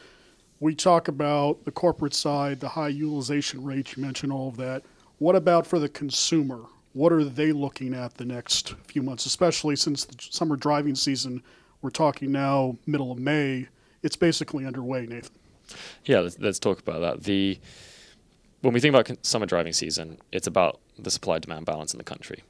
We 0.60 0.74
talk 0.74 1.08
about 1.08 1.64
the 1.64 1.72
corporate 1.72 2.14
side, 2.14 2.60
the 2.60 2.68
high 2.68 2.88
utilization 2.88 3.64
rates. 3.64 3.96
You 3.96 4.02
mentioned 4.02 4.32
all 4.32 4.48
of 4.48 4.56
that. 4.58 4.84
What 5.18 5.34
about 5.34 5.66
for 5.66 5.78
the 5.78 5.88
consumer? 5.88 6.60
What 6.92 7.12
are 7.12 7.24
they 7.24 7.50
looking 7.52 7.94
at 7.94 8.14
the 8.14 8.24
next 8.24 8.74
few 8.86 9.02
months, 9.02 9.26
especially 9.26 9.76
since 9.76 10.04
the 10.04 10.14
summer 10.20 10.56
driving 10.56 10.94
season? 10.94 11.42
We're 11.84 11.90
talking 11.90 12.32
now 12.32 12.78
middle 12.86 13.12
of 13.12 13.18
May. 13.18 13.68
It's 14.02 14.16
basically 14.16 14.64
underway, 14.64 15.04
Nathan. 15.04 15.36
Yeah, 16.06 16.20
let's, 16.20 16.38
let's 16.38 16.58
talk 16.58 16.80
about 16.80 17.00
that. 17.00 17.24
The 17.24 17.60
when 18.62 18.72
we 18.72 18.80
think 18.80 18.94
about 18.94 19.14
summer 19.22 19.44
driving 19.44 19.74
season, 19.74 20.16
it's 20.32 20.46
about 20.46 20.80
the 20.98 21.10
supply 21.10 21.40
demand 21.40 21.66
balance 21.66 21.92
in 21.92 21.98
the 21.98 22.04
country. 22.04 22.42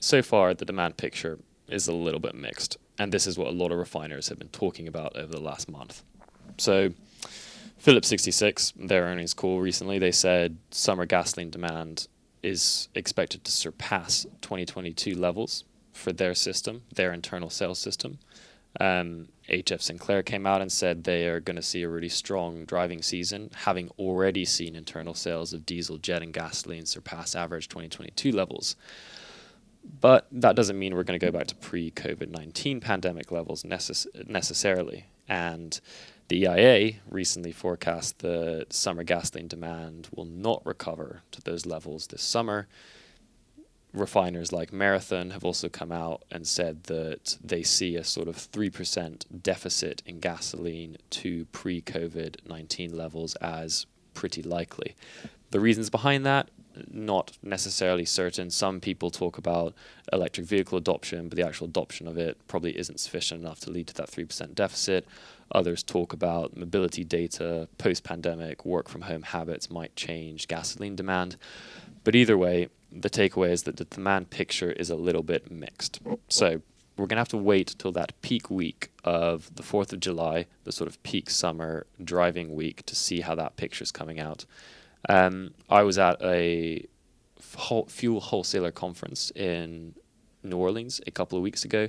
So 0.00 0.22
far, 0.22 0.54
the 0.54 0.64
demand 0.64 0.96
picture 0.96 1.38
is 1.68 1.86
a 1.86 1.92
little 1.92 2.18
bit 2.18 2.34
mixed, 2.34 2.76
and 2.98 3.12
this 3.12 3.28
is 3.28 3.38
what 3.38 3.46
a 3.46 3.52
lot 3.52 3.70
of 3.70 3.78
refiners 3.78 4.28
have 4.28 4.40
been 4.40 4.48
talking 4.48 4.88
about 4.88 5.16
over 5.16 5.30
the 5.30 5.40
last 5.40 5.70
month. 5.70 6.02
So, 6.58 6.90
Phillips 7.78 8.08
66, 8.08 8.72
their 8.76 9.04
earnings 9.04 9.34
call 9.34 9.60
recently, 9.60 10.00
they 10.00 10.10
said 10.10 10.58
summer 10.72 11.06
gasoline 11.06 11.50
demand 11.50 12.08
is 12.42 12.88
expected 12.96 13.44
to 13.44 13.52
surpass 13.52 14.24
2022 14.40 15.14
levels 15.14 15.62
for 15.92 16.12
their 16.12 16.34
system, 16.34 16.82
their 16.92 17.12
internal 17.12 17.50
sales 17.50 17.78
system. 17.78 18.18
Um, 18.80 19.28
HF 19.48 19.82
Sinclair 19.82 20.22
came 20.22 20.46
out 20.46 20.62
and 20.62 20.72
said 20.72 21.04
they 21.04 21.28
are 21.28 21.40
going 21.40 21.56
to 21.56 21.62
see 21.62 21.82
a 21.82 21.88
really 21.88 22.08
strong 22.08 22.64
driving 22.64 23.02
season, 23.02 23.50
having 23.54 23.90
already 23.98 24.44
seen 24.44 24.74
internal 24.74 25.14
sales 25.14 25.52
of 25.52 25.66
diesel, 25.66 25.98
jet, 25.98 26.22
and 26.22 26.32
gasoline 26.32 26.86
surpass 26.86 27.34
average 27.34 27.68
2022 27.68 28.32
levels. 28.32 28.76
But 30.00 30.26
that 30.32 30.56
doesn't 30.56 30.78
mean 30.78 30.94
we're 30.94 31.04
going 31.04 31.20
to 31.20 31.26
go 31.26 31.32
back 31.32 31.46
to 31.48 31.54
pre 31.56 31.90
COVID 31.90 32.30
19 32.30 32.80
pandemic 32.80 33.30
levels 33.30 33.64
necess- 33.64 34.06
necessarily. 34.28 35.06
And 35.28 35.78
the 36.28 36.46
EIA 36.46 36.94
recently 37.10 37.52
forecast 37.52 38.20
that 38.20 38.72
summer 38.72 39.04
gasoline 39.04 39.48
demand 39.48 40.08
will 40.14 40.24
not 40.24 40.64
recover 40.64 41.22
to 41.32 41.42
those 41.42 41.66
levels 41.66 42.06
this 42.06 42.22
summer 42.22 42.66
refiners 43.94 44.52
like 44.52 44.72
Marathon 44.72 45.30
have 45.30 45.44
also 45.44 45.68
come 45.68 45.92
out 45.92 46.24
and 46.30 46.46
said 46.46 46.84
that 46.84 47.38
they 47.42 47.62
see 47.62 47.96
a 47.96 48.04
sort 48.04 48.28
of 48.28 48.36
3% 48.36 49.42
deficit 49.42 50.02
in 50.04 50.18
gasoline 50.18 50.96
to 51.10 51.46
pre 51.46 51.80
COVID 51.80 52.46
19 52.46 52.96
levels 52.96 53.34
as 53.36 53.86
pretty 54.12 54.42
likely. 54.42 54.94
The 55.50 55.60
reasons 55.60 55.88
behind 55.88 56.26
that, 56.26 56.50
not 56.90 57.38
necessarily 57.42 58.04
certain. 58.04 58.50
Some 58.50 58.80
people 58.80 59.10
talk 59.10 59.38
about 59.38 59.74
electric 60.12 60.46
vehicle 60.46 60.76
adoption, 60.76 61.28
but 61.28 61.36
the 61.36 61.46
actual 61.46 61.68
adoption 61.68 62.08
of 62.08 62.18
it 62.18 62.36
probably 62.48 62.76
isn't 62.76 62.98
sufficient 62.98 63.40
enough 63.40 63.60
to 63.60 63.70
lead 63.70 63.86
to 63.88 63.94
that 63.94 64.10
3% 64.10 64.54
deficit. 64.54 65.06
Others 65.52 65.84
talk 65.84 66.12
about 66.12 66.56
mobility 66.56 67.04
data, 67.04 67.68
post 67.78 68.02
pandemic, 68.02 68.64
work 68.64 68.88
from 68.88 69.02
home 69.02 69.22
habits 69.22 69.70
might 69.70 69.94
change 69.94 70.48
gasoline 70.48 70.96
demand. 70.96 71.36
But 72.02 72.14
either 72.14 72.36
way, 72.36 72.68
the 72.94 73.10
takeaway 73.10 73.50
is 73.50 73.64
that 73.64 73.76
the 73.76 73.84
demand 73.84 74.30
picture 74.30 74.70
is 74.72 74.88
a 74.88 74.96
little 74.96 75.22
bit 75.22 75.50
mixed. 75.50 76.00
So 76.28 76.62
we're 76.96 77.06
going 77.06 77.16
to 77.16 77.20
have 77.20 77.28
to 77.28 77.36
wait 77.36 77.74
till 77.78 77.92
that 77.92 78.20
peak 78.22 78.50
week 78.50 78.90
of 79.02 79.54
the 79.56 79.62
4th 79.62 79.92
of 79.92 80.00
July, 80.00 80.46
the 80.62 80.72
sort 80.72 80.88
of 80.88 81.02
peak 81.02 81.28
summer 81.28 81.86
driving 82.02 82.54
week, 82.54 82.86
to 82.86 82.94
see 82.94 83.20
how 83.20 83.34
that 83.34 83.56
picture 83.56 83.82
is 83.82 83.90
coming 83.90 84.20
out. 84.20 84.44
Um, 85.08 85.54
I 85.68 85.82
was 85.82 85.98
at 85.98 86.22
a 86.22 86.86
fuel 87.88 88.20
wholesaler 88.20 88.70
conference 88.70 89.30
in 89.34 89.94
New 90.42 90.56
Orleans 90.56 91.00
a 91.06 91.10
couple 91.10 91.36
of 91.36 91.42
weeks 91.42 91.64
ago, 91.64 91.88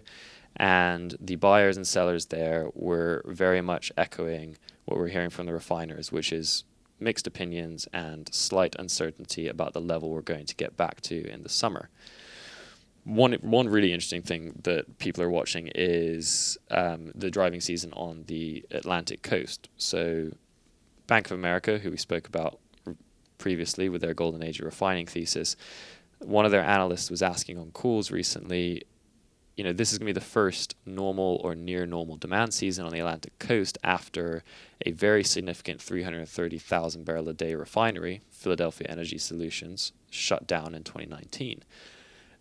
and 0.55 1.15
the 1.19 1.35
buyers 1.35 1.77
and 1.77 1.88
sellers 1.88 2.27
there 2.27 2.69
were 2.74 3.24
very 3.27 3.62
much 3.62 3.91
echoing 3.97 4.57
what 4.85 4.97
we're 4.97 5.07
hearing 5.07 5.29
from 5.29 5.45
the 5.45 5.53
refiners, 5.53 6.12
which 6.12 6.31
is 6.33 6.63
mixed 6.99 7.27
opinions 7.27 7.87
and 7.93 8.33
slight 8.33 8.75
uncertainty 8.77 9.47
about 9.47 9.73
the 9.73 9.81
level 9.81 10.09
we're 10.09 10.21
going 10.21 10.45
to 10.45 10.55
get 10.55 10.77
back 10.77 11.01
to 11.01 11.27
in 11.29 11.43
the 11.43 11.49
summer. 11.49 11.89
One 13.03 13.33
one 13.33 13.69
really 13.69 13.93
interesting 13.93 14.23
thing 14.23 14.59
that 14.63 14.97
people 14.97 15.23
are 15.23 15.29
watching 15.29 15.69
is 15.75 16.57
um, 16.71 17.11
the 17.13 17.29
driving 17.29 17.61
season 17.61 17.93
on 17.93 18.23
the 18.27 18.65
Atlantic 18.71 19.21
coast. 19.21 19.69
So, 19.77 20.31
Bank 21.05 21.27
of 21.27 21.37
America, 21.37 21.77
who 21.77 21.91
we 21.91 21.97
spoke 21.97 22.27
about 22.27 22.59
previously 23.37 23.89
with 23.89 24.01
their 24.01 24.15
golden 24.15 24.41
age 24.41 24.59
of 24.59 24.65
refining 24.65 25.05
thesis, 25.05 25.55
one 26.19 26.45
of 26.45 26.51
their 26.51 26.63
analysts 26.63 27.11
was 27.11 27.21
asking 27.21 27.59
on 27.59 27.71
calls 27.71 28.09
recently 28.09 28.83
you 29.55 29.63
know, 29.63 29.74
this 29.74 29.91
is 29.93 29.97
going 29.97 30.07
to 30.07 30.13
be 30.13 30.19
the 30.19 30.25
first 30.25 30.75
normal 30.85 31.39
or 31.43 31.55
near 31.55 31.85
normal 31.85 32.17
demand 32.17 32.53
season 32.53 32.85
on 32.85 32.91
the 32.91 33.00
Atlantic 33.00 33.38
coast 33.39 33.77
after 33.83 34.43
a 34.85 34.91
very 34.91 35.24
significant 35.24 35.81
330,000 35.81 37.05
barrel 37.05 37.29
a 37.29 37.33
day 37.33 37.55
refinery, 37.55 38.21
Philadelphia 38.29 38.88
Energy 38.89 39.17
Solutions, 39.17 39.93
shut 40.09 40.45
down 40.45 40.75
in 40.75 40.83
2019. 40.83 41.63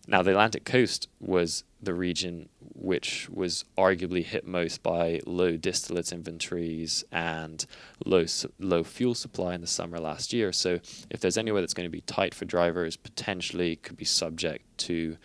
Now, 0.07 0.21
the 0.21 0.31
Atlantic 0.31 0.65
coast 0.65 1.07
was 1.19 1.63
the 1.81 1.93
region 1.93 2.49
which 2.75 3.27
was 3.29 3.65
arguably 3.77 4.23
hit 4.23 4.45
most 4.45 4.83
by 4.83 5.19
low 5.25 5.57
distillates 5.57 6.11
inventories 6.11 7.03
and 7.11 7.65
low 8.05 8.25
low 8.59 8.83
fuel 8.83 9.15
supply 9.15 9.55
in 9.55 9.61
the 9.61 9.67
summer 9.67 9.99
last 9.99 10.31
year. 10.31 10.51
So, 10.51 10.79
if 11.09 11.21
there's 11.21 11.37
anywhere 11.37 11.61
that's 11.61 11.73
going 11.73 11.87
to 11.87 11.91
be 11.91 12.01
tight 12.01 12.35
for 12.35 12.45
drivers, 12.45 12.97
potentially 12.97 13.77
could 13.77 13.97
be 13.97 14.05
subject 14.05 14.77
to 14.79 15.17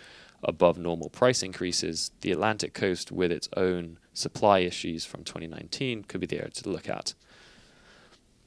above 0.43 0.79
normal 0.79 1.11
price 1.11 1.43
increases, 1.43 2.11
the 2.21 2.33
Atlantic 2.33 2.73
coast, 2.75 3.13
with 3.13 3.31
its 3.31 3.49
own 3.57 3.99
supply 4.15 4.61
issues 4.61 5.05
from 5.05 5.25
2019, 5.25 6.05
could 6.05 6.21
be 6.21 6.27
the 6.27 6.39
area 6.39 6.51
to 6.51 6.71
look 6.71 6.89
at. 6.89 7.15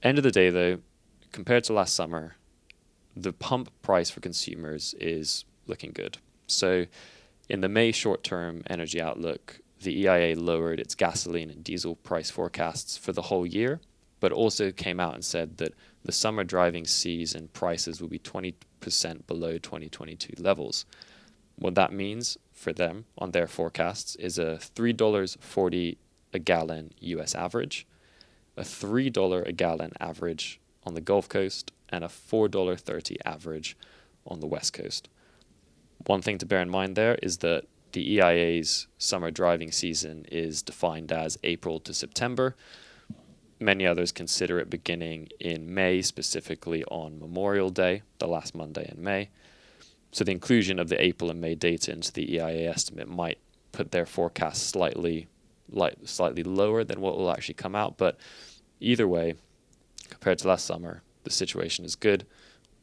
End 0.02 0.18
of 0.18 0.24
the 0.24 0.32
day, 0.32 0.50
though, 0.50 0.80
compared 1.32 1.64
to 1.66 1.74
last 1.74 1.96
summer, 1.96 2.36
the 3.16 3.34
pump 3.34 3.70
price 3.82 4.10
for 4.10 4.20
consumers 4.20 4.96
is 5.00 5.46
looking 5.68 5.92
good. 5.92 6.18
So 6.48 6.86
In 7.50 7.62
the 7.62 7.70
May 7.70 7.92
short 7.92 8.24
term 8.24 8.64
energy 8.70 9.02
outlook, 9.02 9.60
the 9.82 10.06
EIA 10.06 10.36
lowered 10.36 10.80
its 10.80 10.96
gasoline 10.96 11.50
and 11.50 11.64
diesel 11.64 11.96
price 11.96 12.30
forecasts 12.30 12.98
for 12.98 13.12
the 13.12 13.24
whole 13.24 13.46
year, 13.46 13.82
but 14.20 14.32
also 14.32 14.72
came 14.72 15.00
out 15.00 15.14
and 15.14 15.26
said 15.26 15.58
that 15.58 15.74
the 16.04 16.12
summer 16.12 16.44
driving 16.44 16.86
season 16.86 17.50
prices 17.50 18.02
will 18.02 18.08
be 18.08 18.20
20% 18.20 18.54
below 19.28 19.58
2022 19.58 20.42
levels. 20.42 20.86
What 21.56 21.76
that 21.76 21.94
means 21.94 22.38
for 22.52 22.74
them 22.74 23.06
on 23.18 23.32
their 23.32 23.48
forecasts 23.48 24.16
is 24.16 24.38
a 24.38 24.60
$3.40 24.76 25.98
a 26.34 26.40
gallon 26.40 26.94
US 27.00 27.36
average, 27.36 27.88
a 28.58 28.64
$3 28.64 29.48
a 29.48 29.52
gallon 29.52 29.92
average 30.00 30.60
on 30.84 30.94
the 30.94 31.02
Gulf 31.02 31.30
Coast, 31.30 31.72
and 31.90 32.04
a 32.04 32.08
$4.30 32.08 33.18
average 33.26 33.78
on 34.26 34.40
the 34.40 34.48
West 34.48 34.74
Coast. 34.74 35.10
One 36.06 36.22
thing 36.22 36.38
to 36.40 36.46
bear 36.46 36.62
in 36.62 36.70
mind 36.70 36.96
there 36.96 37.16
is 37.22 37.38
that 37.38 37.66
the 37.94 38.18
EIA's 38.18 38.88
summer 38.98 39.32
driving 39.32 39.72
season 39.72 40.26
is 40.32 40.64
defined 40.64 41.12
as 41.12 41.38
April 41.44 41.80
to 41.82 41.94
September. 41.94 42.56
Many 43.60 43.86
others 43.86 44.12
consider 44.12 44.60
it 44.60 44.70
beginning 44.70 45.30
in 45.40 45.74
May, 45.74 46.02
specifically 46.02 46.84
on 46.86 47.20
Memorial 47.20 47.70
Day, 47.70 48.02
the 48.18 48.28
last 48.28 48.56
Monday 48.56 48.92
in 48.94 49.04
May. 49.04 49.30
So 50.14 50.24
the 50.24 50.32
inclusion 50.32 50.78
of 50.78 50.90
the 50.90 51.04
April 51.04 51.32
and 51.32 51.42
May 51.42 51.56
data 51.56 51.92
into 51.92 52.14
the 52.14 52.36
EIA 52.36 52.70
estimate 52.70 53.10
might 53.10 53.40
put 53.72 53.92
their 53.92 54.06
forecast 54.06 54.70
slightly 54.70 55.28
light, 55.68 56.08
slightly 56.08 56.44
lower 56.44 56.84
than 56.84 57.02
what 57.02 57.18
will 57.18 57.32
actually 57.32 57.56
come 57.56 57.76
out. 57.76 57.98
But 57.98 58.18
either 58.80 59.08
way, 59.08 59.34
compared 60.10 60.38
to 60.40 60.48
last 60.48 60.66
summer, 60.66 61.02
the 61.24 61.32
situation 61.32 61.84
is 61.84 61.96
good. 61.96 62.28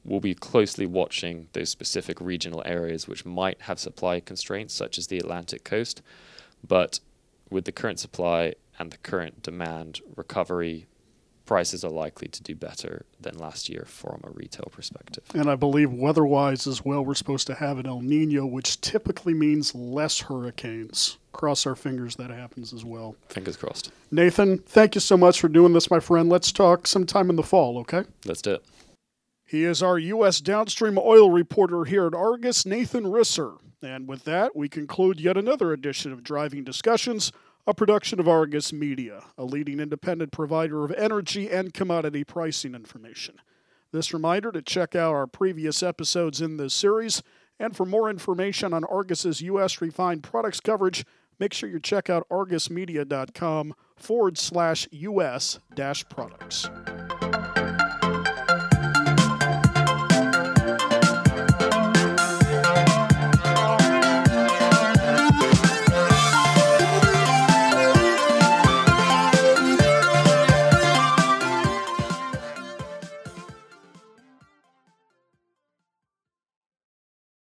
We'll 0.04 0.18
be 0.18 0.34
closely 0.34 0.86
watching 0.86 1.46
those 1.52 1.70
specific 1.70 2.20
regional 2.20 2.64
areas 2.66 3.06
which 3.06 3.24
might 3.24 3.62
have 3.62 3.78
supply 3.78 4.18
constraints, 4.18 4.74
such 4.74 4.98
as 4.98 5.06
the 5.06 5.18
Atlantic 5.18 5.62
coast. 5.62 6.02
But 6.66 6.98
with 7.48 7.64
the 7.64 7.72
current 7.72 8.00
supply 8.00 8.54
and 8.76 8.90
the 8.90 8.98
current 8.98 9.40
demand 9.40 10.00
recovery, 10.16 10.86
prices 11.50 11.84
are 11.84 11.90
likely 11.90 12.28
to 12.28 12.44
do 12.44 12.54
better 12.54 13.04
than 13.20 13.36
last 13.36 13.68
year 13.68 13.84
from 13.84 14.20
a 14.22 14.30
retail 14.30 14.68
perspective. 14.70 15.24
And 15.34 15.50
I 15.50 15.56
believe 15.56 15.92
weather 15.92 16.24
wise 16.24 16.64
as 16.68 16.84
well, 16.84 17.04
we're 17.04 17.14
supposed 17.14 17.48
to 17.48 17.54
have 17.54 17.76
an 17.80 17.86
El 17.86 18.02
Nino, 18.02 18.46
which 18.46 18.80
typically 18.80 19.34
means 19.34 19.74
less 19.74 20.20
hurricanes. 20.20 21.18
Cross 21.32 21.66
our 21.66 21.74
fingers 21.74 22.14
that 22.14 22.30
happens 22.30 22.72
as 22.72 22.84
well. 22.84 23.16
Fingers 23.28 23.56
crossed. 23.56 23.90
Nathan, 24.12 24.58
thank 24.58 24.94
you 24.94 25.00
so 25.00 25.16
much 25.16 25.40
for 25.40 25.48
doing 25.48 25.72
this, 25.72 25.90
my 25.90 25.98
friend. 25.98 26.28
Let's 26.28 26.52
talk 26.52 26.86
sometime 26.86 27.28
in 27.30 27.34
the 27.34 27.42
fall, 27.42 27.78
okay? 27.78 28.04
Let's 28.24 28.42
do 28.42 28.52
it. 28.52 28.64
He 29.44 29.64
is 29.64 29.82
our 29.82 29.98
U.S. 29.98 30.40
downstream 30.40 30.96
oil 30.98 31.32
reporter 31.32 31.84
here 31.84 32.06
at 32.06 32.14
Argus, 32.14 32.64
Nathan 32.64 33.06
Risser. 33.06 33.58
And 33.82 34.06
with 34.06 34.22
that, 34.22 34.54
we 34.54 34.68
conclude 34.68 35.18
yet 35.18 35.36
another 35.36 35.72
edition 35.72 36.12
of 36.12 36.22
Driving 36.22 36.62
Discussions, 36.62 37.32
a 37.66 37.74
production 37.74 38.18
of 38.18 38.28
Argus 38.28 38.72
Media, 38.72 39.24
a 39.36 39.44
leading 39.44 39.80
independent 39.80 40.32
provider 40.32 40.84
of 40.84 40.92
energy 40.92 41.50
and 41.50 41.74
commodity 41.74 42.24
pricing 42.24 42.74
information. 42.74 43.36
This 43.92 44.14
reminder 44.14 44.52
to 44.52 44.62
check 44.62 44.94
out 44.94 45.14
our 45.14 45.26
previous 45.26 45.82
episodes 45.82 46.40
in 46.40 46.56
this 46.56 46.74
series, 46.74 47.22
and 47.58 47.76
for 47.76 47.84
more 47.84 48.08
information 48.08 48.72
on 48.72 48.84
Argus's 48.84 49.40
U.S. 49.42 49.80
refined 49.80 50.22
products 50.22 50.60
coverage, 50.60 51.04
make 51.38 51.52
sure 51.52 51.68
you 51.68 51.80
check 51.80 52.08
out 52.08 52.28
argusmedia.com 52.30 53.74
forward 53.96 54.38
slash 54.38 54.88
U.S. 54.92 55.58
dash 55.74 56.08
products. 56.08 56.68